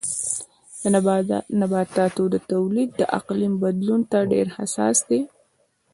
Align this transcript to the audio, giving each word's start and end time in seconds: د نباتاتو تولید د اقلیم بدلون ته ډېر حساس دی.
د 1.29 1.33
نباتاتو 1.59 2.23
تولید 2.51 2.89
د 2.99 3.01
اقلیم 3.19 3.53
بدلون 3.63 4.01
ته 4.11 4.19
ډېر 4.31 4.47
حساس 4.57 4.97
دی. 5.09 5.21